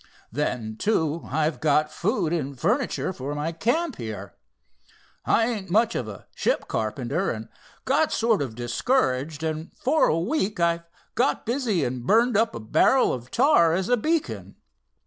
[0.31, 4.33] Then, too, I've got food and furniture for my camp here.
[5.25, 7.49] I ain't much of a ship carpenter and
[7.85, 12.59] got sort of discouraged, and for a week I've got busy and burned up a
[12.59, 14.55] barrel of tar as a beacon."